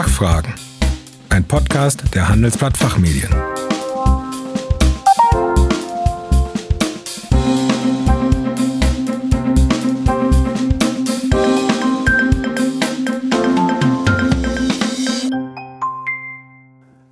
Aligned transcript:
Fachfragen. 0.00 0.54
Ein 1.28 1.44
Podcast 1.44 2.14
der 2.14 2.30
Handelsblatt 2.30 2.74
Fachmedien. 2.74 3.28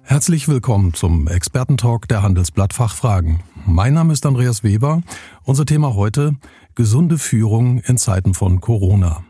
Herzlich 0.03 0.49
willkommen 0.49 0.95
zum 0.95 1.29
Expertentalk 1.29 2.09
der 2.09 2.23
Handelsblatt 2.23 2.73
Fachfragen. 2.73 3.41
Mein 3.67 3.93
Name 3.93 4.15
ist 4.15 4.25
Andreas 4.25 4.65
Weber. 4.65 5.03
Unser 5.43 5.67
Thema 5.67 5.95
heute 5.95 6.37
gesunde 6.75 7.19
Führung 7.19 7.81
in 7.81 7.99
Zeiten 7.99 8.33
von 8.33 8.63
Corona. 8.63 9.28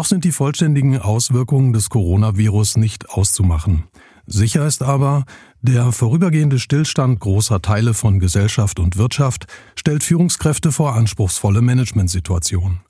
Noch 0.00 0.06
sind 0.06 0.24
die 0.24 0.32
vollständigen 0.32 0.98
Auswirkungen 0.98 1.74
des 1.74 1.90
Coronavirus 1.90 2.78
nicht 2.78 3.10
auszumachen. 3.10 3.84
Sicher 4.24 4.66
ist 4.66 4.82
aber, 4.82 5.26
der 5.60 5.92
vorübergehende 5.92 6.58
Stillstand 6.58 7.20
großer 7.20 7.60
Teile 7.60 7.92
von 7.92 8.18
Gesellschaft 8.18 8.80
und 8.80 8.96
Wirtschaft 8.96 9.46
stellt 9.76 10.02
Führungskräfte 10.02 10.72
vor 10.72 10.94
anspruchsvolle 10.94 11.60
Managementsituationen. 11.60 12.80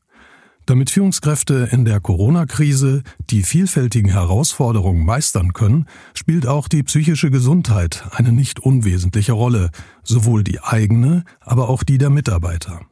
Damit 0.66 0.91
Führungskräfte 0.91 1.68
in 1.73 1.84
der 1.84 1.98
Corona-Krise 1.98 3.02
die 3.29 3.42
vielfältigen 3.42 4.12
Herausforderungen 4.12 5.04
meistern 5.04 5.52
können, 5.52 5.87
spielt 6.15 6.46
auch 6.46 6.68
die 6.68 6.84
psychische 6.84 7.32
Gesundheit 7.32 8.04
eine 8.12 8.30
nicht 8.30 8.60
unwesentliche 8.60 9.32
Rolle, 9.32 9.73
sowohl 10.04 10.45
die 10.45 10.60
eigene, 10.60 11.24
aber 11.40 11.70
auch 11.70 11.82
die 11.82 11.98
der 11.98 12.10
Mitarbeiter. 12.10 12.82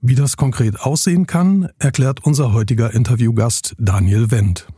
Wie 0.00 0.14
das 0.14 0.36
konkret 0.36 0.80
aussehen 0.80 1.26
kann, 1.26 1.70
erklärt 1.80 2.24
unser 2.24 2.52
heutiger 2.52 2.94
Interviewgast 2.94 3.74
Daniel 3.78 4.30
Wendt. 4.30 4.68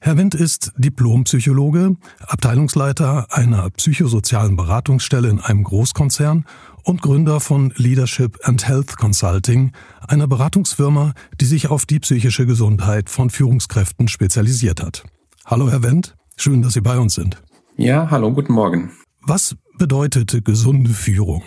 Herr 0.00 0.16
Wendt 0.16 0.36
ist 0.36 0.72
Diplompsychologe, 0.78 1.96
Abteilungsleiter 2.20 3.26
einer 3.30 3.68
psychosozialen 3.70 4.54
Beratungsstelle 4.56 5.28
in 5.28 5.40
einem 5.40 5.64
Großkonzern 5.64 6.44
und 6.84 7.02
Gründer 7.02 7.40
von 7.40 7.72
Leadership 7.76 8.38
and 8.44 8.66
Health 8.66 8.96
Consulting, 8.96 9.72
einer 10.06 10.28
Beratungsfirma, 10.28 11.12
die 11.40 11.44
sich 11.44 11.68
auf 11.68 11.84
die 11.84 11.98
psychische 11.98 12.46
Gesundheit 12.46 13.10
von 13.10 13.30
Führungskräften 13.30 14.06
spezialisiert 14.06 14.80
hat. 14.80 15.02
Hallo 15.44 15.68
Herr 15.70 15.82
Wendt, 15.82 16.14
schön, 16.36 16.62
dass 16.62 16.74
Sie 16.74 16.80
bei 16.80 16.98
uns 16.98 17.14
sind. 17.14 17.42
Ja, 17.76 18.10
hallo, 18.12 18.32
guten 18.32 18.52
Morgen. 18.52 18.92
Was 19.22 19.56
bedeutet 19.76 20.44
gesunde 20.44 20.90
Führung? 20.90 21.42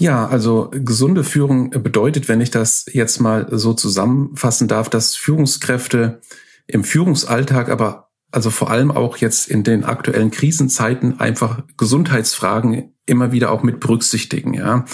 Ja, 0.00 0.26
also 0.26 0.70
gesunde 0.72 1.24
Führung 1.24 1.70
bedeutet, 1.70 2.26
wenn 2.26 2.40
ich 2.40 2.50
das 2.50 2.86
jetzt 2.90 3.20
mal 3.20 3.46
so 3.50 3.74
zusammenfassen 3.74 4.66
darf, 4.66 4.88
dass 4.88 5.14
Führungskräfte 5.14 6.22
im 6.66 6.84
Führungsalltag, 6.84 7.68
aber 7.68 8.08
also 8.32 8.48
vor 8.48 8.70
allem 8.70 8.90
auch 8.90 9.18
jetzt 9.18 9.50
in 9.50 9.62
den 9.62 9.84
aktuellen 9.84 10.30
Krisenzeiten 10.30 11.20
einfach 11.20 11.64
Gesundheitsfragen 11.76 12.94
immer 13.04 13.30
wieder 13.30 13.50
auch 13.52 13.62
mit 13.62 13.78
berücksichtigen, 13.78 14.54
ja. 14.54 14.86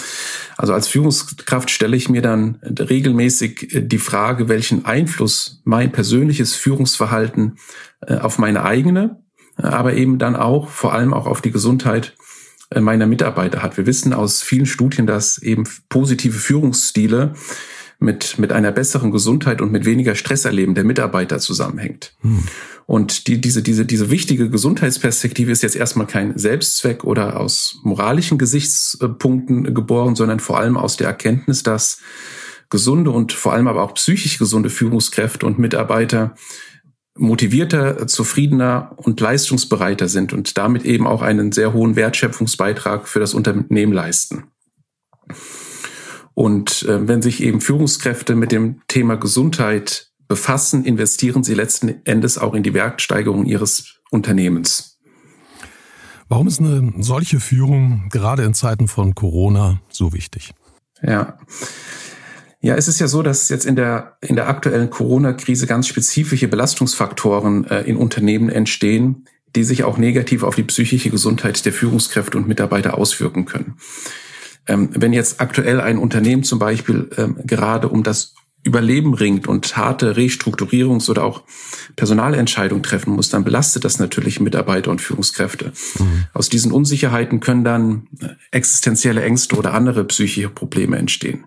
Also 0.57 0.73
als 0.73 0.89
Führungskraft 0.89 1.69
stelle 1.69 1.95
ich 1.95 2.09
mir 2.09 2.21
dann 2.21 2.59
regelmäßig 2.61 3.85
die 3.87 3.99
Frage, 3.99 4.49
welchen 4.49 4.83
Einfluss 4.83 5.61
mein 5.63 5.93
persönliches 5.93 6.53
Führungsverhalten 6.55 7.59
äh, 8.01 8.17
auf 8.17 8.39
meine 8.39 8.65
eigene, 8.65 9.23
aber 9.55 9.93
eben 9.93 10.19
dann 10.19 10.35
auch 10.35 10.67
vor 10.67 10.93
allem 10.93 11.13
auch 11.13 11.27
auf 11.27 11.41
die 11.41 11.51
Gesundheit 11.51 12.13
meiner 12.75 13.07
Mitarbeiter 13.07 13.61
hat. 13.61 13.77
Wir 13.77 13.85
wissen 13.85 14.13
aus 14.13 14.41
vielen 14.41 14.65
Studien, 14.65 15.07
dass 15.07 15.37
eben 15.37 15.63
positive 15.89 16.37
Führungsstile 16.37 17.33
mit, 17.99 18.37
mit 18.37 18.51
einer 18.51 18.71
besseren 18.71 19.11
Gesundheit 19.11 19.61
und 19.61 19.71
mit 19.71 19.85
weniger 19.85 20.15
Stresserleben 20.15 20.75
der 20.75 20.83
Mitarbeiter 20.83 21.39
zusammenhängt. 21.39 22.13
Hm. 22.21 22.43
Und 22.85 23.27
die, 23.27 23.41
diese, 23.41 23.61
diese, 23.61 23.85
diese 23.85 24.09
wichtige 24.09 24.49
Gesundheitsperspektive 24.49 25.51
ist 25.51 25.63
jetzt 25.63 25.75
erstmal 25.75 26.07
kein 26.07 26.37
Selbstzweck 26.37 27.03
oder 27.03 27.39
aus 27.39 27.79
moralischen 27.83 28.37
Gesichtspunkten 28.37 29.73
geboren, 29.73 30.15
sondern 30.15 30.39
vor 30.39 30.59
allem 30.59 30.77
aus 30.77 30.95
der 30.95 31.07
Erkenntnis, 31.07 31.63
dass 31.63 31.99
gesunde 32.69 33.11
und 33.11 33.33
vor 33.33 33.53
allem 33.53 33.67
aber 33.67 33.83
auch 33.83 33.93
psychisch 33.95 34.39
gesunde 34.39 34.69
Führungskräfte 34.69 35.45
und 35.45 35.59
Mitarbeiter 35.59 36.35
motivierter, 37.17 38.07
zufriedener 38.07 38.93
und 38.97 39.19
leistungsbereiter 39.19 40.07
sind 40.07 40.33
und 40.33 40.57
damit 40.57 40.85
eben 40.85 41.07
auch 41.07 41.21
einen 41.21 41.51
sehr 41.51 41.73
hohen 41.73 41.95
Wertschöpfungsbeitrag 41.95 43.07
für 43.07 43.19
das 43.19 43.33
Unternehmen 43.33 43.93
leisten. 43.93 44.45
Und 46.33 46.83
äh, 46.83 47.07
wenn 47.07 47.21
sich 47.21 47.41
eben 47.41 47.61
Führungskräfte 47.61 48.35
mit 48.35 48.51
dem 48.51 48.81
Thema 48.87 49.15
Gesundheit 49.15 50.11
befassen, 50.27 50.85
investieren 50.85 51.43
sie 51.43 51.53
letzten 51.53 52.05
Endes 52.05 52.37
auch 52.37 52.53
in 52.53 52.63
die 52.63 52.73
Wertsteigerung 52.73 53.45
ihres 53.45 53.99
Unternehmens. 54.11 54.99
Warum 56.29 56.47
ist 56.47 56.59
eine 56.59 56.93
solche 56.99 57.39
Führung 57.39 58.09
gerade 58.09 58.43
in 58.43 58.53
Zeiten 58.53 58.87
von 58.87 59.15
Corona 59.15 59.81
so 59.89 60.13
wichtig? 60.13 60.53
Ja. 61.01 61.37
Ja, 62.67 62.75
es 62.75 62.89
ist 62.89 62.99
ja 62.99 63.07
so, 63.07 63.21
dass 63.23 63.47
jetzt 63.47 63.65
in 63.65 63.77
der, 63.77 64.17
in 64.19 64.35
der 64.35 64.49
aktuellen 64.49 64.89
Corona-Krise 64.89 65.67
ganz 65.67 65.87
spezifische 65.87 66.49
Belastungsfaktoren 66.49 67.63
äh, 67.69 67.83
in 67.83 67.95
Unternehmen 67.95 68.49
entstehen, 68.49 69.23
die 69.55 69.63
sich 69.63 69.85
auch 69.85 69.97
negativ 69.97 70.43
auf 70.43 70.55
die 70.55 70.63
psychische 70.63 71.09
Gesundheit 71.09 71.65
der 71.65 71.71
Führungskräfte 71.71 72.37
und 72.37 72.49
Mitarbeiter 72.49 72.97
auswirken 72.97 73.45
können. 73.45 73.77
Ähm, 74.67 74.89
wenn 74.91 75.13
jetzt 75.13 75.39
aktuell 75.39 75.79
ein 75.79 75.97
Unternehmen 75.97 76.43
zum 76.43 76.59
Beispiel 76.59 77.09
ähm, 77.15 77.37
gerade 77.45 77.87
um 77.87 78.03
das 78.03 78.35
Überleben 78.65 79.13
ringt 79.13 79.47
und 79.47 79.77
harte 79.77 80.17
Restrukturierungs- 80.17 81.09
oder 81.09 81.23
auch 81.23 81.43
Personalentscheidungen 81.95 82.83
treffen 82.83 83.13
muss, 83.13 83.29
dann 83.29 83.45
belastet 83.45 83.85
das 83.85 83.97
natürlich 83.97 84.41
Mitarbeiter 84.41 84.91
und 84.91 84.99
Führungskräfte. 84.99 85.71
Mhm. 85.99 86.25
Aus 86.33 86.49
diesen 86.49 86.73
Unsicherheiten 86.73 87.39
können 87.39 87.63
dann 87.63 88.07
äh, 88.19 88.27
existenzielle 88.51 89.23
Ängste 89.23 89.55
oder 89.55 89.73
andere 89.73 90.03
psychische 90.03 90.49
Probleme 90.49 90.97
entstehen. 90.97 91.45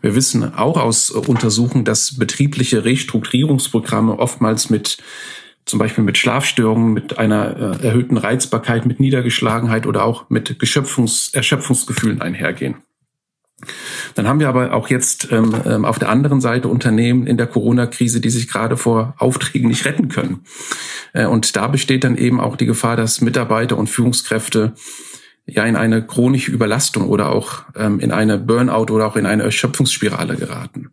Wir 0.00 0.14
wissen 0.14 0.54
auch 0.54 0.76
aus 0.76 1.10
Untersuchungen, 1.10 1.84
dass 1.84 2.18
betriebliche 2.18 2.84
Restrukturierungsprogramme 2.84 4.18
oftmals 4.18 4.70
mit 4.70 4.98
zum 5.64 5.78
Beispiel 5.78 6.02
mit 6.02 6.16
Schlafstörungen, 6.16 6.94
mit 6.94 7.18
einer 7.18 7.78
äh, 7.80 7.86
erhöhten 7.86 8.16
Reizbarkeit, 8.16 8.86
mit 8.86 9.00
Niedergeschlagenheit 9.00 9.86
oder 9.86 10.04
auch 10.04 10.30
mit 10.30 10.58
Geschöpfungs 10.58 11.30
Erschöpfungsgefühlen 11.34 12.22
einhergehen. 12.22 12.76
Dann 14.14 14.28
haben 14.28 14.40
wir 14.40 14.48
aber 14.48 14.72
auch 14.72 14.88
jetzt 14.88 15.28
ähm, 15.32 15.54
ähm, 15.66 15.84
auf 15.84 15.98
der 15.98 16.08
anderen 16.08 16.40
Seite 16.40 16.68
Unternehmen 16.68 17.26
in 17.26 17.36
der 17.36 17.48
Corona-Krise, 17.48 18.20
die 18.20 18.30
sich 18.30 18.48
gerade 18.48 18.76
vor 18.76 19.14
Aufträgen 19.18 19.68
nicht 19.68 19.84
retten 19.84 20.08
können. 20.08 20.44
Äh, 21.12 21.26
und 21.26 21.56
da 21.56 21.66
besteht 21.66 22.04
dann 22.04 22.16
eben 22.16 22.40
auch 22.40 22.56
die 22.56 22.66
Gefahr, 22.66 22.96
dass 22.96 23.20
Mitarbeiter 23.20 23.76
und 23.76 23.88
Führungskräfte 23.88 24.74
ja 25.48 25.64
in 25.64 25.76
eine 25.76 26.06
chronische 26.06 26.52
Überlastung 26.52 27.08
oder 27.08 27.30
auch 27.30 27.62
ähm, 27.74 27.98
in 28.00 28.12
eine 28.12 28.38
Burnout 28.38 28.92
oder 28.92 29.06
auch 29.06 29.16
in 29.16 29.26
eine 29.26 29.42
Erschöpfungsspirale 29.42 30.36
geraten. 30.36 30.90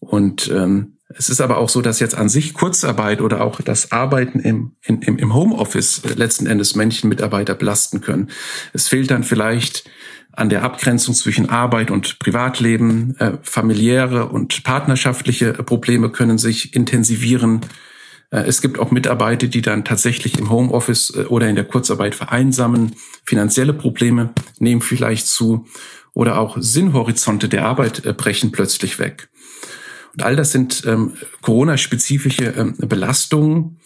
Und 0.00 0.50
ähm, 0.52 0.96
es 1.08 1.28
ist 1.28 1.40
aber 1.40 1.58
auch 1.58 1.68
so, 1.68 1.82
dass 1.82 2.00
jetzt 2.00 2.14
an 2.14 2.28
sich 2.28 2.54
Kurzarbeit 2.54 3.20
oder 3.20 3.42
auch 3.42 3.60
das 3.60 3.92
Arbeiten 3.92 4.38
im, 4.40 4.72
im, 4.82 5.00
im 5.00 5.34
Homeoffice 5.34 6.02
letzten 6.16 6.46
Endes 6.46 6.74
Menschen 6.76 7.08
Mitarbeiter 7.08 7.54
belasten 7.54 8.00
können. 8.00 8.30
Es 8.72 8.88
fehlt 8.88 9.10
dann 9.10 9.24
vielleicht 9.24 9.88
an 10.32 10.48
der 10.48 10.62
Abgrenzung 10.62 11.14
zwischen 11.14 11.48
Arbeit 11.48 11.90
und 11.90 12.18
Privatleben. 12.18 13.16
Äh, 13.18 13.32
familiäre 13.42 14.26
und 14.26 14.62
partnerschaftliche 14.62 15.52
Probleme 15.52 16.10
können 16.10 16.38
sich 16.38 16.74
intensivieren. 16.74 17.60
Äh, 18.30 18.42
es 18.42 18.60
gibt 18.60 18.78
auch 18.78 18.90
Mitarbeiter, 18.90 19.46
die 19.46 19.62
dann 19.62 19.84
tatsächlich 19.84 20.38
im 20.38 20.50
Homeoffice 20.50 21.14
äh, 21.16 21.24
oder 21.24 21.48
in 21.48 21.56
der 21.56 21.64
Kurzarbeit 21.64 22.14
vereinsamen. 22.14 22.96
Finanzielle 23.24 23.74
Probleme 23.74 24.30
nehmen 24.58 24.82
vielleicht 24.82 25.26
zu 25.26 25.66
oder 26.12 26.38
auch 26.38 26.56
Sinnhorizonte 26.58 27.48
der 27.48 27.66
Arbeit 27.66 28.04
äh, 28.04 28.12
brechen 28.12 28.52
plötzlich 28.52 28.98
weg. 28.98 29.28
Und 30.14 30.24
all 30.24 30.34
das 30.34 30.50
sind 30.50 30.82
ähm, 30.86 31.14
Corona-spezifische 31.40 32.46
ähm, 32.56 32.74
Belastungen, 32.78 33.78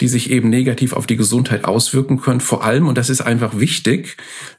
die 0.00 0.08
sich 0.08 0.30
eben 0.30 0.50
negativ 0.50 0.92
auf 0.92 1.06
die 1.06 1.16
Gesundheit 1.16 1.64
auswirken 1.64 2.20
können. 2.20 2.40
Vor 2.40 2.64
allem, 2.64 2.88
und 2.88 2.98
das 2.98 3.08
ist 3.08 3.22
einfach 3.22 3.58
wichtig, 3.58 4.16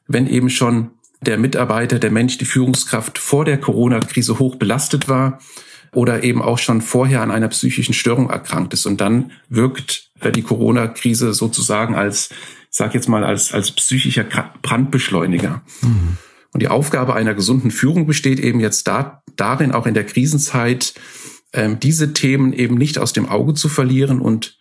wenn 0.07 0.28
eben 0.28 0.50
schon 0.50 0.92
der 1.22 1.38
Mitarbeiter, 1.38 2.00
der 2.00 2.12
Mensch, 2.12 2.38
die 2.38 2.46
Führungskraft 2.46 3.18
vor 3.18 3.46
der 3.46 3.60
Corona-Krise 3.60 4.40
hoch 4.40 4.56
belastet 4.56 5.07
war 5.07 5.40
oder 5.94 6.24
eben 6.24 6.42
auch 6.42 6.57
schon 6.57 6.81
vorher 6.81 7.22
an 7.22 7.31
einer 7.31 7.48
psychischen 7.50 7.94
Störung 7.94 8.30
erkrankt 8.30 8.74
ist. 8.74 8.86
Und 8.86 9.01
dann 9.01 9.31
wirkt 9.50 10.12
die 10.36 10.42
Corona-Krise 10.42 11.34
sozusagen 11.34 11.95
als, 11.95 12.30
ich 12.31 12.78
sag 12.78 12.94
jetzt 12.94 13.10
mal, 13.10 13.24
als, 13.24 13.54
als 13.54 13.72
psychischer 13.72 14.25
Brandbeschleuniger. 14.62 15.62
Mhm. 15.81 16.18
Und 16.51 16.62
die 16.62 16.68
Aufgabe 16.68 17.16
einer 17.16 17.34
gesunden 17.34 17.72
Führung 17.72 18.06
besteht 18.06 18.40
eben 18.40 18.60
jetzt 18.60 18.88
da, 18.88 19.24
darin, 19.36 19.72
auch 19.72 19.88
in 19.88 19.94
der 19.94 20.06
Krisenzeit, 20.06 20.94
ähm, 21.51 21.80
diese 21.80 22.13
Themen 22.13 22.54
eben 22.54 22.75
nicht 22.75 22.98
aus 23.00 23.13
dem 23.13 23.28
Auge 23.28 23.54
zu 23.54 23.69
verlieren 23.69 24.19
und 24.22 24.57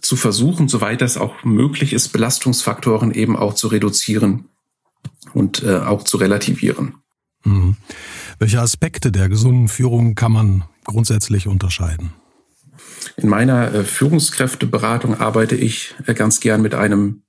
zu 0.00 0.16
versuchen, 0.16 0.68
soweit 0.68 1.00
das 1.00 1.16
auch 1.16 1.44
möglich 1.44 1.92
ist, 1.92 2.08
Belastungsfaktoren 2.10 3.12
eben 3.12 3.36
auch 3.36 3.54
zu 3.54 3.68
reduzieren 3.68 4.48
und 5.34 5.62
äh, 5.62 5.78
auch 5.78 6.04
zu 6.04 6.16
relativieren. 6.16 6.94
Mhm. 7.44 7.76
Welche 8.40 8.58
Aspekte 8.58 9.12
der 9.12 9.28
gesunden 9.28 9.68
Führung 9.68 10.14
kann 10.14 10.32
man 10.32 10.64
grundsätzlich 10.84 11.46
unterscheiden? 11.46 12.14
In 13.18 13.28
meiner 13.28 13.74
äh, 13.74 13.84
Führungskräfteberatung 13.84 15.20
arbeite 15.20 15.56
ich 15.56 15.94
äh, 16.06 16.14
ganz 16.14 16.40
gern 16.40 16.62
mit 16.62 16.74
einem 16.74 17.22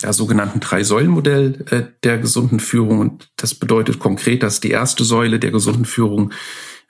ja, 0.00 0.14
sogenannten 0.14 0.60
Drei-Säulen-Modell 0.60 1.66
äh, 1.70 1.82
der 2.02 2.16
gesunden 2.16 2.60
Führung. 2.60 2.98
Und 2.98 3.28
das 3.36 3.54
bedeutet 3.54 3.98
konkret, 3.98 4.42
dass 4.42 4.60
die 4.60 4.70
erste 4.70 5.04
Säule 5.04 5.38
der 5.38 5.50
gesunden 5.50 5.84
Führung 5.84 6.32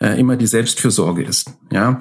immer 0.00 0.37
die 0.37 0.46
Selbstfürsorge 0.46 1.25
ist. 1.25 1.50
Ja, 1.72 1.99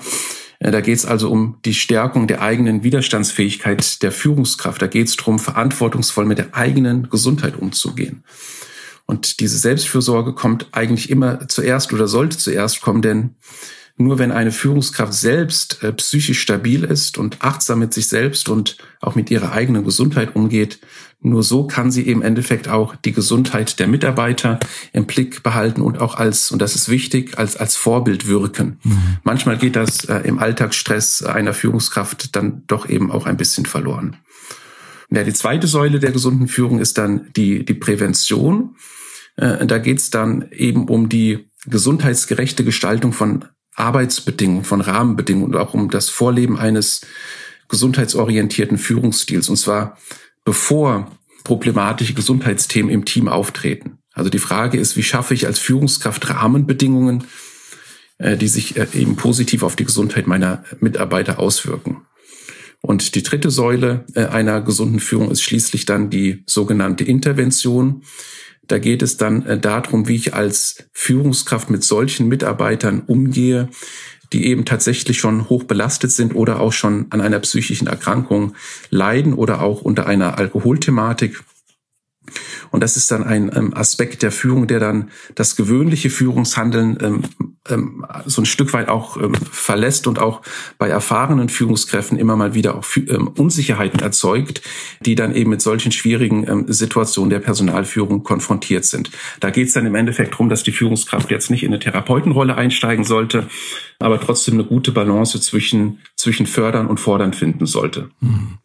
da 0.60 0.81
geht 0.81 1.00
es 1.00 1.07
also 1.07 1.31
um 1.31 1.57
die 1.65 1.74
Stärkung 1.74 2.27
der 2.27 2.44
eigenen 2.44 2.83
Widerstandsfähigkeit 2.83 4.03
der 4.03 4.12
Führungskraft. 4.12 4.80
Da 4.80 4.86
geht 4.86 5.07
es 5.07 5.15
darum, 5.15 5.39
verantwortungsvoll 5.39 6.25
mit 6.25 6.38
der 6.38 6.53
eigenen 6.53 7.10
Gesundheit 7.10 7.57
umzugehen. 7.57 8.24
Und 9.07 9.39
diese 9.39 9.57
Selbstfürsorge 9.57 10.33
kommt 10.33 10.68
eigentlich 10.74 11.09
immer 11.09 11.48
zuerst 11.48 11.92
oder 11.94 12.07
sollte 12.07 12.38
zuerst 12.38 12.81
kommen, 12.81 13.01
denn 13.01 13.36
nur 14.00 14.19
wenn 14.19 14.31
eine 14.31 14.51
Führungskraft 14.51 15.13
selbst 15.13 15.81
äh, 15.81 15.92
psychisch 15.94 16.39
stabil 16.39 16.83
ist 16.83 17.18
und 17.18 17.38
achtsam 17.44 17.80
mit 17.80 17.94
sich 17.94 18.07
selbst 18.09 18.48
und 18.48 18.77
auch 19.01 19.15
mit 19.15 19.31
ihrer 19.31 19.54
eigenen 19.54 19.83
Gesundheit 19.83 20.36
umgeht, 20.36 20.80
nur 21.19 21.42
so 21.42 21.65
kann 21.65 21.89
sie 21.89 22.04
im 22.04 22.21
Endeffekt 22.21 22.68
auch 22.68 22.95
die 22.95 23.12
Gesundheit 23.12 23.80
der 23.80 23.88
Mitarbeiter 23.88 24.59
im 24.94 25.07
Blick 25.07 25.42
behalten 25.42 25.81
und 25.81 26.00
auch 26.00 26.13
als, 26.15 26.51
und 26.51 26.62
das 26.62 26.75
ist 26.75 26.89
wichtig, 26.89 27.39
als, 27.39 27.57
als 27.57 27.75
Vorbild 27.75 28.27
wirken. 28.27 28.80
Mhm. 28.83 29.18
Manchmal 29.24 29.57
geht 29.57 29.75
das 29.75 30.06
äh, 30.06 30.19
im 30.19 30.38
Alltagsstress 30.38 31.24
einer 31.24 31.56
Führungskraft 31.56 32.36
dann 32.36 32.63
doch 32.68 32.88
eben 32.88 33.12
auch 33.12 33.25
ein 33.25 33.38
bisschen 33.38 33.65
verloren. 33.65 34.18
Ja, 35.09 35.24
die 35.24 35.33
zweite 35.33 35.68
Säule 35.68 36.00
der 36.00 36.12
gesunden 36.12 36.48
Führung 36.48 36.80
ist 36.80 36.98
dann 36.98 37.31
die, 37.36 37.63
die 37.63 37.74
Prävention. 37.74 38.75
Äh, 39.38 39.65
da 39.65 39.77
geht 39.77 40.00
es 40.00 40.09
dann 40.09 40.50
eben 40.51 40.88
um 40.88 41.09
die 41.09 41.48
gesundheitsgerechte 41.65 42.63
Gestaltung 42.63 43.13
von 43.13 43.45
Arbeitsbedingungen, 43.75 44.65
von 44.65 44.81
Rahmenbedingungen 44.81 45.54
und 45.54 45.62
auch 45.62 45.74
um 45.74 45.89
das 45.89 46.09
Vorleben 46.09 46.57
eines 46.57 47.01
gesundheitsorientierten 47.69 48.77
Führungsstils. 48.77 49.50
Und 49.50 49.57
zwar 49.57 49.98
bevor 50.44 51.12
problematische 51.44 52.13
Gesundheitsthemen 52.13 52.92
im 52.92 53.06
Team 53.06 53.27
auftreten. 53.27 54.00
Also 54.13 54.30
die 54.30 54.39
Frage 54.39 54.80
ist, 54.80 54.98
wie 54.98 55.03
schaffe 55.03 55.33
ich 55.33 55.45
als 55.45 55.60
Führungskraft 55.60 56.30
Rahmenbedingungen, 56.30 57.25
äh, 58.18 58.36
die 58.36 58.48
sich 58.48 58.75
äh, 58.77 58.88
eben 58.94 59.15
positiv 59.15 59.63
auf 59.63 59.75
die 59.75 59.86
Gesundheit 59.86 60.27
meiner 60.27 60.63
Mitarbeiter 60.80 61.39
auswirken. 61.39 62.01
Und 62.88 63.16
die 63.16 63.24
dritte 63.24 63.51
Säule 63.51 64.06
äh, 64.16 64.28
einer 64.28 64.62
gesunden 64.62 65.01
Führung 65.01 65.30
ist 65.30 65.42
schließlich 65.42 65.84
dann 65.84 66.10
die 66.10 66.44
sogenannte 66.45 67.04
Intervention. 67.04 68.04
Da 68.66 68.80
geht 68.80 69.01
es 69.01 69.18
dann 69.18 69.45
äh, 69.45 69.60
darum, 69.60 70.07
wie 70.07 70.16
ich 70.16 70.34
als 70.34 70.86
Führungskraft 70.94 71.69
mit 71.69 71.84
solchen 71.84 72.30
Mitarbeitern 72.30 73.01
umgehe, 73.01 73.68
die 74.31 74.45
eben 74.45 74.63
tatsächlich 74.63 75.19
schon 75.19 75.50
hoch 75.50 75.66
belastet 75.66 76.12
sind 76.12 76.34
oder 76.34 76.62
auch 76.62 76.72
schon 76.72 77.07
an 77.10 77.19
einer 77.19 77.39
psychischen 77.39 77.88
Erkrankung 77.88 78.56
leiden 78.89 79.34
oder 79.34 79.62
auch 79.62 79.81
unter 79.81 80.07
einer 80.07 80.38
Alkoholthematik. 80.38 81.44
Und 82.72 82.84
das 82.84 82.95
ist 82.95 83.12
dann 83.12 83.25
ein 83.25 83.51
ähm, 83.54 83.74
Aspekt 83.74 84.22
der 84.22 84.31
Führung, 84.31 84.66
der 84.66 84.80
dann 84.80 85.12
das 85.36 85.57
gewöhnliche 85.57 86.10
Führungshandeln 86.10 87.25
ähm, 87.69 88.05
so 88.25 88.41
ein 88.41 88.45
Stück 88.45 88.73
weit 88.73 88.89
auch 88.89 89.17
ähm, 89.17 89.33
verlässt 89.35 90.07
und 90.07 90.19
auch 90.19 90.41
bei 90.77 90.87
erfahrenen 90.89 91.49
Führungskräften 91.49 92.17
immer 92.17 92.35
mal 92.35 92.53
wieder 92.53 92.75
auch 92.75 92.85
ähm, 92.95 93.27
Unsicherheiten 93.27 93.99
erzeugt, 93.99 94.61
die 95.01 95.15
dann 95.15 95.33
eben 95.35 95.49
mit 95.49 95.61
solchen 95.61 95.91
schwierigen 95.91 96.47
ähm, 96.47 96.65
Situationen 96.67 97.29
der 97.29 97.39
Personalführung 97.39 98.23
konfrontiert 98.23 98.85
sind. 98.85 99.11
Da 99.39 99.49
geht 99.49 99.67
es 99.67 99.73
dann 99.73 99.85
im 99.85 99.95
Endeffekt 99.95 100.33
darum, 100.33 100.49
dass 100.49 100.63
die 100.63 100.71
Führungskraft 100.71 101.31
jetzt 101.31 101.49
nicht 101.49 101.63
in 101.63 101.71
eine 101.71 101.79
Therapeutenrolle 101.79 102.55
einsteigen 102.55 103.03
sollte, 103.03 103.47
aber 103.99 104.19
trotzdem 104.19 104.55
eine 104.55 104.65
gute 104.65 104.91
Balance 104.91 105.39
zwischen, 105.41 105.99
zwischen 106.15 106.45
fördern 106.45 106.87
und 106.87 106.99
fordern 106.99 107.33
finden 107.33 107.65
sollte. 107.65 108.09
Mhm. 108.19 108.57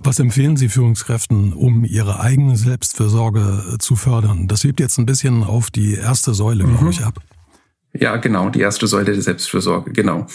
Was 0.00 0.18
empfehlen 0.18 0.56
Sie 0.56 0.68
Führungskräften, 0.68 1.52
um 1.52 1.84
ihre 1.84 2.20
eigene 2.20 2.56
Selbstfürsorge 2.56 3.76
zu 3.78 3.96
fördern? 3.96 4.46
Das 4.46 4.62
hebt 4.62 4.80
jetzt 4.80 4.98
ein 4.98 5.06
bisschen 5.06 5.42
auf 5.42 5.70
die 5.70 5.94
erste 5.94 6.34
Säule, 6.34 6.64
mhm. 6.64 6.76
glaube 6.76 6.90
ich, 6.90 7.04
ab. 7.04 7.20
Ja, 7.98 8.16
genau, 8.16 8.50
die 8.50 8.60
erste 8.60 8.86
Säule 8.86 9.12
der 9.12 9.22
Selbstfürsorge, 9.22 9.92
genau. 9.92 10.26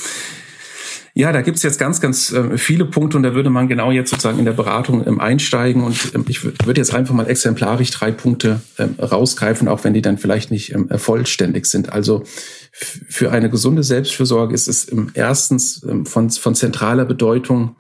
Ja, 1.14 1.34
da 1.34 1.42
gibt's 1.42 1.62
jetzt 1.64 1.78
ganz, 1.78 2.00
ganz 2.00 2.32
äh, 2.32 2.58
viele 2.58 2.86
Punkte 2.86 3.18
und 3.18 3.24
da 3.24 3.36
würde 3.36 3.50
man 3.50 3.68
genau 3.68 3.92
jetzt 3.92 4.12
sozusagen 4.12 4.40
in 4.40 4.46
der 4.46 4.54
Beratung 4.54 5.06
ähm, 5.06 5.20
einsteigen. 5.20 5.84
Und 5.84 6.14
ähm, 6.16 6.24
ich 6.30 6.44
würde 6.44 6.80
jetzt 6.80 6.94
einfach 6.94 7.14
mal 7.14 7.28
exemplarisch 7.28 7.92
drei 7.92 8.12
Punkte 8.12 8.62
ähm, 8.78 8.96
rausgreifen, 8.98 9.68
auch 9.68 9.84
wenn 9.84 9.94
die 9.94 10.02
dann 10.02 10.18
vielleicht 10.18 10.52
nicht 10.52 10.74
ähm, 10.74 10.88
vollständig 10.98 11.66
sind. 11.66 11.92
Also 11.92 12.24
für 12.72 13.32
eine 13.32 13.50
gesunde 13.50 13.84
Selbstfürsorge 13.84 14.54
ist 14.54 14.70
es 14.70 14.90
ähm, 14.90 15.12
erstens 15.14 15.84
ähm, 15.84 16.06
von, 16.06 16.30
von 16.30 16.56
zentraler 16.56 17.04
Bedeutung, 17.04 17.76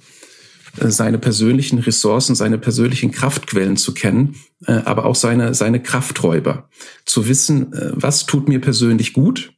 äh, 0.80 0.90
seine 0.90 1.18
persönlichen 1.18 1.80
Ressourcen, 1.80 2.36
seine 2.36 2.58
persönlichen 2.58 3.12
Kraftquellen 3.12 3.78
zu 3.78 3.94
kennen, 3.94 4.36
äh, 4.68 4.74
aber 4.74 5.06
auch 5.06 5.16
seine, 5.16 5.54
seine 5.54 5.82
Krafträuber. 5.82 6.70
Zu 7.06 7.30
wissen, 7.30 7.72
äh, 7.72 7.92
was 7.94 8.26
tut 8.26 8.50
mir 8.50 8.60
persönlich 8.60 9.14
gut, 9.14 9.54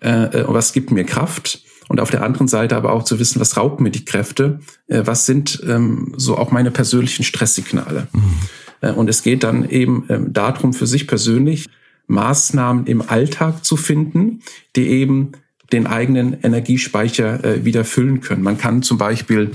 was 0.00 0.72
gibt 0.72 0.90
mir 0.90 1.04
Kraft 1.04 1.62
und 1.88 2.00
auf 2.00 2.10
der 2.10 2.22
anderen 2.22 2.48
Seite 2.48 2.76
aber 2.76 2.92
auch 2.92 3.02
zu 3.02 3.18
wissen, 3.18 3.40
was 3.40 3.56
raubt 3.56 3.80
mir 3.80 3.90
die 3.90 4.04
Kräfte, 4.04 4.60
was 4.86 5.26
sind 5.26 5.62
ähm, 5.66 6.14
so 6.16 6.36
auch 6.36 6.50
meine 6.52 6.70
persönlichen 6.70 7.24
Stresssignale. 7.24 8.06
Mhm. 8.12 8.94
Und 8.96 9.08
es 9.08 9.22
geht 9.22 9.42
dann 9.42 9.68
eben 9.68 10.04
ähm, 10.08 10.32
darum, 10.32 10.72
für 10.72 10.86
sich 10.86 11.08
persönlich 11.08 11.68
Maßnahmen 12.06 12.86
im 12.86 13.02
Alltag 13.02 13.64
zu 13.64 13.76
finden, 13.76 14.42
die 14.76 14.86
eben 14.88 15.32
den 15.72 15.86
eigenen 15.86 16.40
Energiespeicher 16.42 17.64
wieder 17.64 17.84
füllen 17.84 18.20
können. 18.22 18.42
Man 18.42 18.56
kann 18.56 18.82
zum 18.82 18.96
Beispiel 18.96 19.50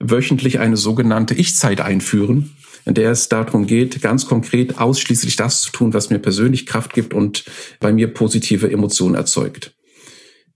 wöchentlich 0.00 0.58
eine 0.58 0.76
sogenannte 0.76 1.34
Ich-Zeit 1.34 1.80
einführen, 1.80 2.56
in 2.84 2.94
der 2.94 3.10
es 3.10 3.28
darum 3.28 3.66
geht, 3.66 4.00
ganz 4.02 4.26
konkret 4.26 4.78
ausschließlich 4.78 5.36
das 5.36 5.62
zu 5.62 5.72
tun, 5.72 5.94
was 5.94 6.10
mir 6.10 6.18
persönlich 6.18 6.66
Kraft 6.66 6.92
gibt 6.92 7.14
und 7.14 7.44
bei 7.80 7.92
mir 7.92 8.08
positive 8.08 8.70
Emotionen 8.70 9.14
erzeugt. 9.14 9.74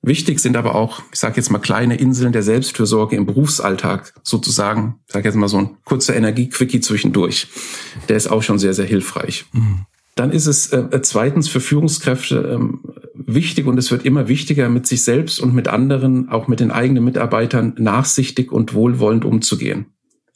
Wichtig 0.00 0.38
sind 0.38 0.56
aber 0.56 0.74
auch, 0.74 1.02
ich 1.12 1.18
sage 1.18 1.36
jetzt 1.36 1.50
mal, 1.50 1.58
kleine 1.58 1.96
Inseln 1.96 2.32
der 2.32 2.44
Selbstfürsorge 2.44 3.16
im 3.16 3.26
Berufsalltag, 3.26 4.14
sozusagen, 4.22 5.00
ich 5.06 5.12
sage 5.12 5.28
jetzt 5.28 5.34
mal 5.34 5.48
so 5.48 5.58
ein 5.58 5.76
kurzer 5.84 6.14
Energiequickie 6.14 6.80
zwischendurch. 6.80 7.48
Der 8.08 8.16
ist 8.16 8.28
auch 8.28 8.42
schon 8.42 8.58
sehr, 8.58 8.74
sehr 8.74 8.86
hilfreich. 8.86 9.46
Mhm. 9.52 9.86
Dann 10.14 10.32
ist 10.32 10.46
es 10.46 10.72
äh, 10.72 11.00
zweitens 11.02 11.48
für 11.48 11.60
Führungskräfte 11.60 12.50
ähm, 12.54 12.80
wichtig 13.14 13.66
und 13.66 13.78
es 13.78 13.90
wird 13.90 14.04
immer 14.04 14.28
wichtiger, 14.28 14.68
mit 14.68 14.86
sich 14.86 15.04
selbst 15.04 15.40
und 15.40 15.54
mit 15.54 15.68
anderen, 15.68 16.28
auch 16.28 16.48
mit 16.48 16.60
den 16.60 16.70
eigenen 16.70 17.04
Mitarbeitern, 17.04 17.74
nachsichtig 17.78 18.50
und 18.50 18.74
wohlwollend 18.74 19.24
umzugehen. 19.24 19.86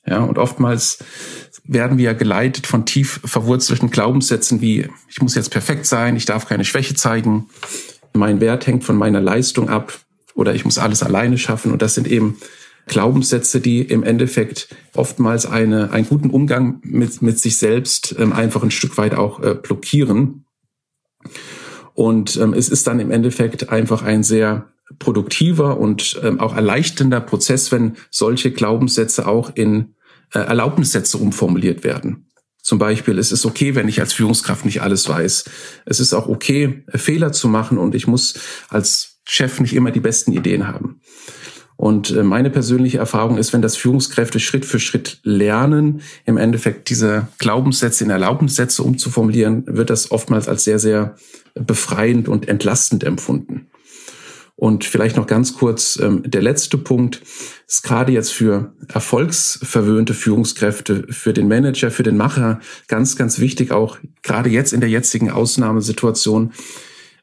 Ja, 0.07 0.21
und 0.21 0.39
oftmals 0.39 0.99
werden 1.65 1.97
wir 1.97 2.15
geleitet 2.15 2.67
von 2.67 2.85
tief 2.85 3.21
verwurzelten 3.25 3.91
Glaubenssätzen 3.91 4.61
wie, 4.61 4.89
ich 5.09 5.23
muss 5.23 5.35
jetzt 5.35 5.51
perfekt 5.51 5.87
sein, 5.87 6.17
ich 6.17 6.25
darf 6.25 6.47
keine 6.49 6.65
Schwäche 6.65 6.95
zeigen, 6.95 7.49
mein 8.13 8.41
Wert 8.41 8.67
hängt 8.67 8.85
von 8.85 8.97
meiner 8.97 9.21
Leistung 9.21 9.69
ab 9.69 10.01
oder 10.35 10.55
ich 10.55 10.65
muss 10.65 10.79
alles 10.79 11.03
alleine 11.03 11.39
schaffen. 11.39 11.73
Und 11.73 11.83
das 11.83 11.95
sind 11.95 12.09
eben 12.09 12.39
Glaubenssätze, 12.87 13.61
die 13.61 13.81
im 13.81 14.03
Endeffekt 14.03 14.69
oftmals 14.95 15.47
eine, 15.47 15.93
einen 15.93 16.09
guten 16.09 16.31
Umgang 16.31 16.81
mit, 16.83 17.23
mit 17.23 17.39
sich 17.39 17.59
selbst 17.59 18.15
ähm, 18.19 18.33
einfach 18.33 18.63
ein 18.63 18.71
Stück 18.71 18.99
weit 18.99 19.15
auch 19.15 19.41
äh, 19.43 19.55
blockieren. 19.55 20.47
Und 21.95 22.37
ähm, 22.37 22.55
es 22.55 22.69
ist 22.69 22.87
dann 22.87 23.01
im 23.01 23.11
Endeffekt 23.11 23.69
einfach 23.69 24.03
ein 24.03 24.23
sehr 24.23 24.69
produktiver 24.99 25.79
und 25.79 26.21
ähm, 26.23 26.41
auch 26.41 26.55
erleichternder 26.55 27.21
Prozess, 27.21 27.73
wenn 27.73 27.97
solche 28.11 28.51
Glaubenssätze 28.51 29.27
auch 29.27 29.55
in 29.55 29.95
äh, 30.33 30.39
Erlaubnissätze 30.39 31.19
umformuliert 31.19 31.85
werden. 31.85 32.27
Zum 32.63 32.79
Beispiel, 32.79 33.19
es 33.19 33.33
ist 33.33 33.45
okay, 33.45 33.75
wenn 33.75 33.89
ich 33.89 34.01
als 34.01 34.13
Führungskraft 34.13 34.65
nicht 34.65 34.83
alles 34.83 35.09
weiß. 35.09 35.45
Es 35.85 35.99
ist 35.99 36.15
auch 36.15 36.29
okay, 36.29 36.85
Fehler 36.89 37.33
zu 37.33 37.49
machen 37.49 37.77
und 37.77 37.95
ich 37.95 38.07
muss 38.07 38.35
als 38.69 39.21
Chef 39.25 39.61
nicht 39.61 39.75
immer 39.75 39.91
die 39.91 40.01
besten 40.01 40.33
Ideen 40.33 40.69
haben. 40.69 41.01
Und 41.77 42.11
äh, 42.11 42.23
meine 42.23 42.51
persönliche 42.51 42.99
Erfahrung 42.99 43.39
ist, 43.39 43.53
wenn 43.53 43.63
das 43.63 43.77
Führungskräfte 43.77 44.39
Schritt 44.39 44.65
für 44.65 44.79
Schritt 44.79 45.19
lernen, 45.25 46.03
im 46.25 46.37
Endeffekt 46.37 46.89
diese 46.91 47.27
Glaubenssätze 47.39 48.05
in 48.05 48.11
Erlaubnissätze 48.11 48.85
umzuformulieren, 48.85 49.65
wird 49.67 49.91
das 49.91 50.13
oftmals 50.13 50.49
als 50.49 50.63
sehr, 50.63 50.79
sehr 50.79 51.17
befreiend 51.55 52.29
und 52.29 52.49
entlastend 52.49 53.03
empfunden. 53.03 53.67
Und 54.55 54.85
vielleicht 54.85 55.17
noch 55.17 55.27
ganz 55.27 55.55
kurz 55.55 55.99
ähm, 56.01 56.23
der 56.25 56.43
letzte 56.43 56.79
Punkt 56.79 57.23
ist 57.67 57.83
gerade 57.83 58.13
jetzt 58.13 58.33
für 58.33 58.75
erfolgsverwöhnte 58.89 60.15
Führungskräfte, 60.15 61.07
für 61.09 61.33
den 61.33 61.49
Manager, 61.49 61.91
für 61.91 62.03
den 62.03 62.17
Macher 62.17 62.61
ganz, 62.87 63.17
ganz 63.17 63.39
wichtig, 63.39 63.73
auch 63.73 63.99
gerade 64.23 64.51
jetzt 64.51 64.73
in 64.73 64.81
der 64.81 64.91
jetzigen 64.91 65.31
Ausnahmesituation 65.31 66.53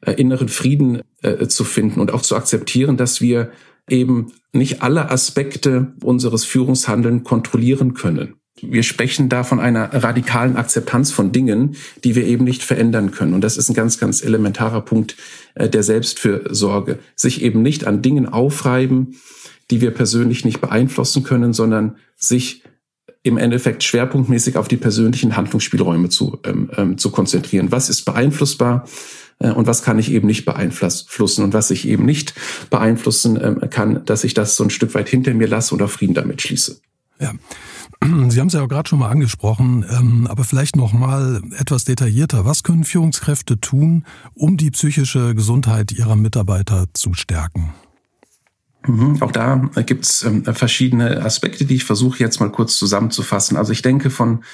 äh, 0.00 0.12
inneren 0.12 0.48
Frieden 0.48 1.02
äh, 1.22 1.46
zu 1.46 1.64
finden 1.64 2.00
und 2.00 2.12
auch 2.12 2.22
zu 2.22 2.36
akzeptieren, 2.36 2.96
dass 2.96 3.20
wir 3.20 3.52
eben 3.88 4.32
nicht 4.52 4.82
alle 4.82 5.10
Aspekte 5.10 5.94
unseres 6.02 6.44
Führungshandeln 6.44 7.22
kontrollieren 7.22 7.94
können. 7.94 8.39
Wir 8.62 8.82
sprechen 8.82 9.28
da 9.28 9.44
von 9.44 9.60
einer 9.60 9.92
radikalen 9.92 10.56
Akzeptanz 10.56 11.10
von 11.10 11.32
Dingen, 11.32 11.76
die 12.04 12.14
wir 12.14 12.24
eben 12.26 12.44
nicht 12.44 12.62
verändern 12.62 13.10
können. 13.10 13.34
Und 13.34 13.42
das 13.42 13.56
ist 13.56 13.68
ein 13.68 13.74
ganz, 13.74 13.98
ganz 13.98 14.22
elementarer 14.22 14.82
Punkt 14.82 15.16
äh, 15.54 15.68
der 15.68 15.82
Selbstfürsorge. 15.82 16.98
Sich 17.14 17.42
eben 17.42 17.62
nicht 17.62 17.86
an 17.86 18.02
Dingen 18.02 18.26
aufreiben, 18.26 19.16
die 19.70 19.80
wir 19.80 19.92
persönlich 19.92 20.44
nicht 20.44 20.60
beeinflussen 20.60 21.22
können, 21.22 21.52
sondern 21.52 21.96
sich 22.16 22.64
im 23.22 23.36
Endeffekt 23.36 23.82
schwerpunktmäßig 23.84 24.56
auf 24.56 24.68
die 24.68 24.78
persönlichen 24.78 25.36
Handlungsspielräume 25.36 26.08
zu, 26.08 26.38
ähm, 26.44 26.70
ähm, 26.76 26.98
zu 26.98 27.10
konzentrieren. 27.10 27.70
Was 27.70 27.90
ist 27.90 28.04
beeinflussbar 28.04 28.86
äh, 29.40 29.50
und 29.50 29.66
was 29.66 29.82
kann 29.82 29.98
ich 29.98 30.10
eben 30.10 30.26
nicht 30.26 30.44
beeinflussen 30.46 31.44
und 31.44 31.52
was 31.52 31.70
ich 31.70 31.86
eben 31.86 32.06
nicht 32.06 32.34
beeinflussen 32.70 33.38
ähm, 33.42 33.70
kann, 33.70 34.04
dass 34.06 34.24
ich 34.24 34.34
das 34.34 34.56
so 34.56 34.64
ein 34.64 34.70
Stück 34.70 34.94
weit 34.94 35.08
hinter 35.08 35.34
mir 35.34 35.48
lasse 35.48 35.74
auf 35.74 35.92
Frieden 35.92 36.14
damit 36.14 36.40
schließe. 36.40 36.80
Ja. 37.20 37.32
Sie 38.28 38.40
haben 38.40 38.46
es 38.46 38.54
ja 38.54 38.62
auch 38.62 38.68
gerade 38.68 38.88
schon 38.88 38.98
mal 38.98 39.10
angesprochen, 39.10 39.84
ähm, 39.90 40.26
aber 40.26 40.44
vielleicht 40.44 40.74
noch 40.74 40.92
mal 40.92 41.42
etwas 41.58 41.84
detaillierter. 41.84 42.46
Was 42.46 42.62
können 42.62 42.84
Führungskräfte 42.84 43.60
tun, 43.60 44.06
um 44.34 44.56
die 44.56 44.70
psychische 44.70 45.34
Gesundheit 45.34 45.92
ihrer 45.92 46.16
Mitarbeiter 46.16 46.86
zu 46.94 47.12
stärken? 47.12 47.74
Mhm, 48.86 49.20
auch 49.20 49.32
da 49.32 49.56
gibt 49.84 50.06
es 50.06 50.22
ähm, 50.22 50.44
verschiedene 50.44 51.22
Aspekte, 51.22 51.66
die 51.66 51.76
ich 51.76 51.84
versuche 51.84 52.18
jetzt 52.20 52.40
mal 52.40 52.50
kurz 52.50 52.76
zusammenzufassen. 52.76 53.58
Also 53.58 53.72
ich 53.72 53.82
denke 53.82 54.08
von 54.08 54.44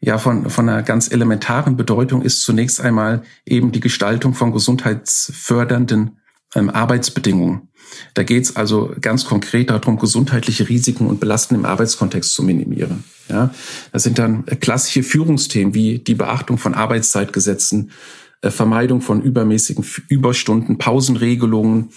ja 0.00 0.18
von 0.18 0.50
von 0.50 0.68
einer 0.68 0.82
ganz 0.82 1.10
elementaren 1.10 1.76
Bedeutung 1.76 2.22
ist 2.22 2.42
zunächst 2.42 2.80
einmal 2.80 3.22
eben 3.46 3.72
die 3.72 3.80
Gestaltung 3.80 4.34
von 4.34 4.52
gesundheitsfördernden 4.52 6.18
ähm, 6.54 6.68
Arbeitsbedingungen. 6.68 7.68
Da 8.14 8.22
geht 8.22 8.44
es 8.44 8.56
also 8.56 8.94
ganz 9.00 9.24
konkret 9.24 9.70
darum, 9.70 9.98
gesundheitliche 9.98 10.68
Risiken 10.68 11.06
und 11.06 11.20
Belasten 11.20 11.54
im 11.54 11.64
Arbeitskontext 11.64 12.32
zu 12.34 12.42
minimieren. 12.42 13.04
Ja, 13.28 13.54
das 13.92 14.02
sind 14.02 14.18
dann 14.18 14.44
klassische 14.60 15.02
Führungsthemen 15.02 15.74
wie 15.74 15.98
die 15.98 16.14
Beachtung 16.14 16.58
von 16.58 16.74
Arbeitszeitgesetzen, 16.74 17.90
äh, 18.42 18.50
Vermeidung 18.50 19.00
von 19.00 19.22
übermäßigen 19.22 19.84
Überstunden, 20.08 20.78
Pausenregelungen, 20.78 21.90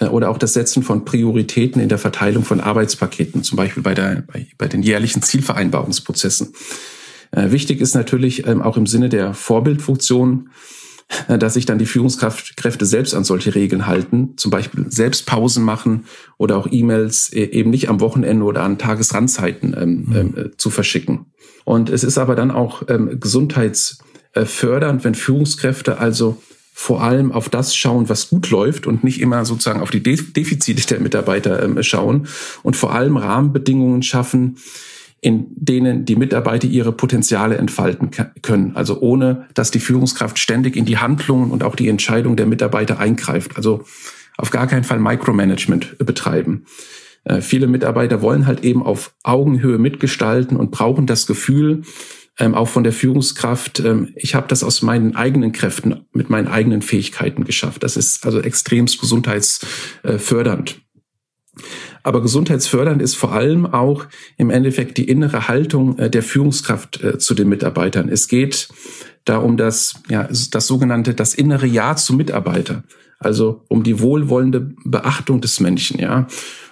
äh, 0.00 0.06
oder 0.06 0.30
auch 0.30 0.38
das 0.38 0.54
Setzen 0.54 0.82
von 0.82 1.04
Prioritäten 1.04 1.80
in 1.80 1.88
der 1.88 1.98
Verteilung 1.98 2.44
von 2.44 2.60
Arbeitspaketen, 2.60 3.44
zum 3.44 3.56
Beispiel 3.56 3.82
bei, 3.82 3.94
der, 3.94 4.24
bei, 4.26 4.46
bei 4.58 4.66
den 4.66 4.82
jährlichen 4.82 5.22
Zielvereinbarungsprozessen. 5.22 6.52
Äh, 7.30 7.52
wichtig 7.52 7.80
ist 7.80 7.94
natürlich 7.94 8.46
ähm, 8.46 8.62
auch 8.62 8.76
im 8.76 8.86
Sinne 8.86 9.08
der 9.08 9.34
Vorbildfunktion, 9.34 10.50
dass 11.28 11.54
sich 11.54 11.66
dann 11.66 11.78
die 11.78 11.86
Führungskräfte 11.86 12.86
selbst 12.86 13.14
an 13.14 13.24
solche 13.24 13.54
Regeln 13.54 13.86
halten, 13.86 14.34
zum 14.36 14.50
Beispiel 14.50 14.86
selbst 14.88 15.26
Pausen 15.26 15.64
machen 15.64 16.04
oder 16.38 16.56
auch 16.56 16.68
E-Mails 16.70 17.32
eben 17.32 17.70
nicht 17.70 17.88
am 17.88 18.00
Wochenende 18.00 18.44
oder 18.44 18.62
an 18.62 18.78
Tagesrandzeiten 18.78 19.76
ähm, 19.78 20.04
mhm. 20.06 20.16
ähm, 20.16 20.50
zu 20.56 20.70
verschicken. 20.70 21.26
Und 21.64 21.90
es 21.90 22.04
ist 22.04 22.18
aber 22.18 22.36
dann 22.36 22.50
auch 22.50 22.82
ähm, 22.88 23.18
gesundheitsfördernd, 23.20 25.04
wenn 25.04 25.14
Führungskräfte 25.14 25.98
also 25.98 26.40
vor 26.72 27.02
allem 27.02 27.30
auf 27.30 27.50
das 27.50 27.76
schauen, 27.76 28.08
was 28.08 28.30
gut 28.30 28.48
läuft 28.50 28.86
und 28.86 29.04
nicht 29.04 29.20
immer 29.20 29.44
sozusagen 29.44 29.80
auf 29.80 29.90
die 29.90 30.02
Defizite 30.02 30.86
der 30.86 31.00
Mitarbeiter 31.00 31.62
ähm, 31.62 31.82
schauen 31.82 32.26
und 32.62 32.74
vor 32.74 32.94
allem 32.94 33.18
Rahmenbedingungen 33.18 34.02
schaffen, 34.02 34.56
in 35.20 35.46
denen 35.50 36.04
die 36.04 36.16
Mitarbeiter 36.16 36.66
ihre 36.66 36.92
Potenziale 36.92 37.58
entfalten 37.58 38.10
können. 38.42 38.74
Also 38.74 39.00
ohne, 39.00 39.46
dass 39.54 39.70
die 39.70 39.80
Führungskraft 39.80 40.38
ständig 40.38 40.76
in 40.76 40.86
die 40.86 40.98
Handlungen 40.98 41.50
und 41.50 41.62
auch 41.62 41.76
die 41.76 41.88
Entscheidung 41.88 42.36
der 42.36 42.46
Mitarbeiter 42.46 42.98
eingreift. 42.98 43.56
Also 43.56 43.84
auf 44.38 44.50
gar 44.50 44.66
keinen 44.66 44.84
Fall 44.84 44.98
Micromanagement 44.98 45.98
betreiben. 45.98 46.64
Äh, 47.24 47.42
viele 47.42 47.66
Mitarbeiter 47.66 48.22
wollen 48.22 48.46
halt 48.46 48.64
eben 48.64 48.82
auf 48.82 49.14
Augenhöhe 49.22 49.78
mitgestalten 49.78 50.56
und 50.56 50.70
brauchen 50.70 51.06
das 51.06 51.26
Gefühl, 51.26 51.82
ähm, 52.38 52.54
auch 52.54 52.68
von 52.68 52.84
der 52.84 52.94
Führungskraft, 52.94 53.80
ähm, 53.80 54.14
ich 54.16 54.34
habe 54.34 54.48
das 54.48 54.64
aus 54.64 54.80
meinen 54.80 55.14
eigenen 55.14 55.52
Kräften, 55.52 56.06
mit 56.12 56.30
meinen 56.30 56.48
eigenen 56.48 56.80
Fähigkeiten 56.80 57.44
geschafft. 57.44 57.82
Das 57.82 57.98
ist 57.98 58.24
also 58.24 58.40
extremst 58.40 58.98
gesundheitsfördernd. 58.98 60.80
Aber 62.02 62.22
gesundheitsfördernd 62.22 63.02
ist 63.02 63.14
vor 63.16 63.32
allem 63.32 63.66
auch 63.66 64.06
im 64.36 64.50
Endeffekt 64.50 64.96
die 64.98 65.08
innere 65.08 65.48
Haltung 65.48 65.98
äh, 65.98 66.10
der 66.10 66.22
Führungskraft 66.22 67.02
äh, 67.02 67.18
zu 67.18 67.34
den 67.34 67.48
Mitarbeitern. 67.48 68.08
Es 68.08 68.28
geht 68.28 68.68
da 69.24 69.38
um 69.38 69.56
das, 69.56 69.94
ja, 70.08 70.28
das 70.50 70.66
sogenannte, 70.66 71.14
das 71.14 71.34
innere 71.34 71.66
Ja 71.66 71.96
zum 71.96 72.16
Mitarbeiter. 72.16 72.84
Also 73.18 73.64
um 73.68 73.82
die 73.82 74.00
wohlwollende 74.00 74.72
Beachtung 74.84 75.42
des 75.42 75.60
Menschen, 75.60 76.00
ja, 76.00 76.26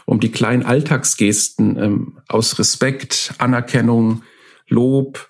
um 0.07 0.19
die 0.19 0.31
kleinen 0.31 0.63
Alltagsgesten 0.63 1.77
ähm, 1.77 2.19
aus 2.27 2.59
Respekt, 2.59 3.35
Anerkennung, 3.37 4.23
Lob, 4.67 5.29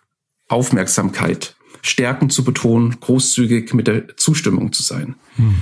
Aufmerksamkeit, 0.49 1.57
Stärken 1.83 2.31
zu 2.31 2.45
betonen, 2.45 3.01
großzügig 3.01 3.75
mit 3.75 3.89
der 3.89 4.17
Zustimmung 4.17 4.73
zu 4.73 4.83
sein. 4.85 5.17
Mhm. 5.37 5.57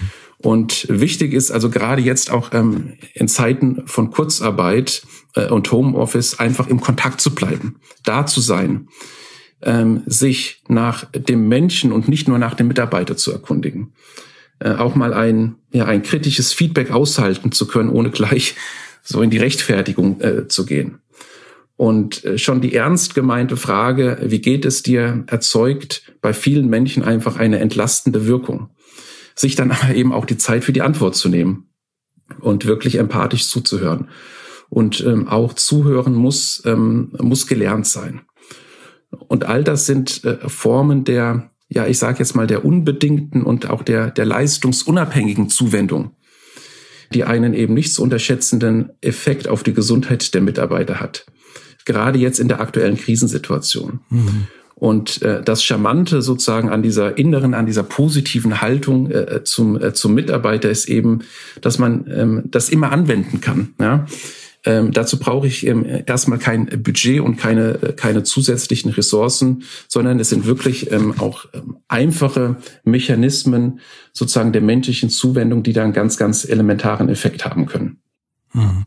Und 0.46 0.86
wichtig 0.88 1.32
ist 1.32 1.50
also 1.50 1.70
gerade 1.70 2.00
jetzt 2.00 2.30
auch 2.30 2.50
ähm, 2.52 2.92
in 3.14 3.26
Zeiten 3.26 3.82
von 3.86 4.12
Kurzarbeit 4.12 5.02
äh, 5.34 5.48
und 5.48 5.72
Homeoffice 5.72 6.38
einfach 6.38 6.68
im 6.68 6.80
Kontakt 6.80 7.20
zu 7.20 7.34
bleiben, 7.34 7.80
da 8.04 8.26
zu 8.26 8.40
sein, 8.40 8.86
ähm, 9.62 10.04
sich 10.06 10.62
nach 10.68 11.10
dem 11.10 11.48
Menschen 11.48 11.90
und 11.90 12.06
nicht 12.06 12.28
nur 12.28 12.38
nach 12.38 12.54
dem 12.54 12.68
Mitarbeiter 12.68 13.16
zu 13.16 13.32
erkundigen. 13.32 13.92
Äh, 14.60 14.74
auch 14.74 14.94
mal 14.94 15.14
ein, 15.14 15.56
ja, 15.72 15.86
ein 15.86 16.04
kritisches 16.04 16.52
Feedback 16.52 16.92
aushalten 16.92 17.50
zu 17.50 17.66
können, 17.66 17.90
ohne 17.90 18.12
gleich 18.12 18.54
so 19.02 19.22
in 19.22 19.30
die 19.30 19.38
Rechtfertigung 19.38 20.20
äh, 20.20 20.46
zu 20.46 20.64
gehen. 20.64 21.00
Und 21.74 22.24
äh, 22.24 22.38
schon 22.38 22.60
die 22.60 22.72
ernst 22.72 23.16
gemeinte 23.16 23.56
Frage, 23.56 24.18
wie 24.22 24.40
geht 24.40 24.64
es 24.64 24.84
dir, 24.84 25.24
erzeugt 25.26 26.14
bei 26.20 26.32
vielen 26.32 26.68
Menschen 26.68 27.02
einfach 27.02 27.36
eine 27.36 27.58
entlastende 27.58 28.26
Wirkung. 28.26 28.70
Sich 29.36 29.54
dann 29.54 29.70
aber 29.72 29.94
eben 29.94 30.12
auch 30.12 30.24
die 30.24 30.38
Zeit 30.38 30.64
für 30.64 30.72
die 30.72 30.82
Antwort 30.82 31.14
zu 31.14 31.28
nehmen 31.28 31.68
und 32.40 32.66
wirklich 32.66 32.96
empathisch 32.96 33.48
zuzuhören. 33.48 34.08
Und 34.68 35.00
ähm, 35.06 35.28
auch 35.28 35.52
zuhören 35.52 36.14
muss, 36.14 36.62
ähm, 36.64 37.12
muss 37.20 37.46
gelernt 37.46 37.86
sein. 37.86 38.22
Und 39.28 39.44
all 39.44 39.62
das 39.62 39.86
sind 39.86 40.24
äh, 40.24 40.48
Formen 40.48 41.04
der, 41.04 41.52
ja, 41.68 41.86
ich 41.86 41.98
sage 41.98 42.18
jetzt 42.18 42.34
mal, 42.34 42.48
der 42.48 42.64
unbedingten 42.64 43.42
und 43.42 43.70
auch 43.70 43.84
der, 43.84 44.10
der 44.10 44.24
leistungsunabhängigen 44.24 45.48
Zuwendung, 45.48 46.16
die 47.14 47.22
einen 47.22 47.54
eben 47.54 47.74
nicht 47.74 47.94
zu 47.94 48.02
unterschätzenden 48.02 48.90
Effekt 49.00 49.46
auf 49.46 49.62
die 49.62 49.72
Gesundheit 49.72 50.34
der 50.34 50.40
Mitarbeiter 50.40 50.98
hat 50.98 51.26
gerade 51.86 52.18
jetzt 52.18 52.38
in 52.38 52.48
der 52.48 52.60
aktuellen 52.60 52.98
Krisensituation. 52.98 54.00
Mhm. 54.10 54.48
Und 54.78 55.22
äh, 55.22 55.42
das 55.42 55.64
Charmante 55.64 56.20
sozusagen 56.20 56.68
an 56.68 56.82
dieser 56.82 57.16
inneren, 57.16 57.54
an 57.54 57.64
dieser 57.64 57.82
positiven 57.82 58.60
Haltung 58.60 59.10
äh, 59.10 59.42
zum, 59.42 59.82
äh, 59.82 59.94
zum 59.94 60.12
Mitarbeiter 60.12 60.68
ist 60.68 60.86
eben, 60.90 61.20
dass 61.62 61.78
man 61.78 62.04
ähm, 62.14 62.42
das 62.50 62.68
immer 62.68 62.92
anwenden 62.92 63.40
kann. 63.40 63.74
Ja? 63.80 64.04
Ähm, 64.66 64.92
dazu 64.92 65.18
brauche 65.18 65.46
ich 65.46 65.66
ähm, 65.66 65.86
erstmal 66.04 66.38
kein 66.38 66.66
Budget 66.82 67.20
und 67.20 67.36
keine, 67.36 67.82
äh, 67.82 67.92
keine 67.94 68.22
zusätzlichen 68.22 68.90
Ressourcen, 68.90 69.62
sondern 69.88 70.20
es 70.20 70.28
sind 70.28 70.44
wirklich 70.44 70.92
ähm, 70.92 71.14
auch 71.20 71.46
ähm, 71.54 71.76
einfache 71.88 72.56
Mechanismen 72.84 73.80
sozusagen 74.12 74.52
der 74.52 74.62
menschlichen 74.62 75.08
Zuwendung, 75.08 75.62
die 75.62 75.72
da 75.72 75.84
einen 75.84 75.94
ganz, 75.94 76.18
ganz 76.18 76.44
elementaren 76.44 77.08
Effekt 77.08 77.46
haben 77.46 77.64
können. 77.64 77.98
Mhm. 78.52 78.84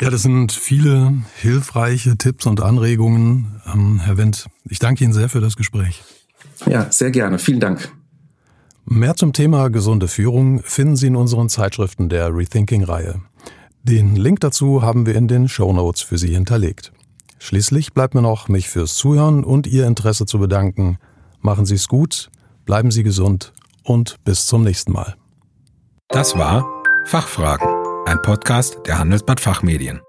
Ja, 0.00 0.08
das 0.08 0.22
sind 0.22 0.52
viele 0.52 1.12
hilfreiche 1.36 2.16
Tipps 2.16 2.46
und 2.46 2.62
Anregungen. 2.62 3.60
Ähm, 3.72 4.00
Herr 4.02 4.16
Wendt, 4.16 4.46
ich 4.64 4.78
danke 4.78 5.04
Ihnen 5.04 5.12
sehr 5.12 5.28
für 5.28 5.42
das 5.42 5.56
Gespräch. 5.56 6.02
Ja, 6.66 6.90
sehr 6.90 7.10
gerne. 7.10 7.38
Vielen 7.38 7.60
Dank. 7.60 7.92
Mehr 8.86 9.14
zum 9.14 9.34
Thema 9.34 9.68
gesunde 9.68 10.08
Führung 10.08 10.62
finden 10.62 10.96
Sie 10.96 11.08
in 11.08 11.16
unseren 11.16 11.50
Zeitschriften 11.50 12.08
der 12.08 12.34
Rethinking-Reihe. 12.34 13.20
Den 13.82 14.16
Link 14.16 14.40
dazu 14.40 14.82
haben 14.82 15.04
wir 15.04 15.14
in 15.16 15.28
den 15.28 15.48
Show 15.48 15.70
Notes 15.72 16.00
für 16.00 16.16
Sie 16.16 16.32
hinterlegt. 16.32 16.92
Schließlich 17.38 17.92
bleibt 17.92 18.14
mir 18.14 18.22
noch, 18.22 18.48
mich 18.48 18.70
fürs 18.70 18.94
Zuhören 18.94 19.44
und 19.44 19.66
Ihr 19.66 19.86
Interesse 19.86 20.24
zu 20.24 20.38
bedanken. 20.38 20.98
Machen 21.40 21.66
Sie 21.66 21.74
es 21.74 21.88
gut, 21.88 22.30
bleiben 22.64 22.90
Sie 22.90 23.02
gesund 23.02 23.52
und 23.82 24.16
bis 24.24 24.46
zum 24.46 24.64
nächsten 24.64 24.92
Mal. 24.92 25.16
Das 26.08 26.36
war 26.36 26.66
Fachfragen 27.06 27.79
ein 28.06 28.20
Podcast 28.22 28.78
der 28.86 28.98
Handelsblatt 28.98 29.40
Fachmedien. 29.40 30.00